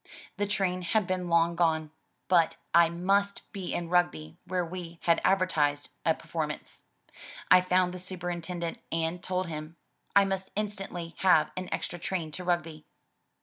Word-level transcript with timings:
The 0.37 0.47
train 0.47 0.81
had 0.81 1.07
long 1.11 1.49
been 1.51 1.55
gone, 1.55 1.91
but 2.27 2.55
I 2.73 2.89
must 2.89 3.43
be 3.51 3.71
in 3.71 3.87
Rugby 3.87 4.35
where 4.45 4.65
we 4.65 4.97
had 5.03 5.21
advertised 5.23 5.91
a 6.03 6.15
performance. 6.15 6.85
I 7.51 7.61
found 7.61 7.93
the 7.93 7.99
superintendent 7.99 8.79
and 8.91 9.21
told 9.21 9.45
him," 9.45 9.75
I 10.15 10.25
must 10.25 10.49
instantly 10.55 11.13
have 11.19 11.51
an 11.55 11.69
extra 11.71 11.99
train 11.99 12.31
to 12.31 12.43
Rugby.' 12.43 12.87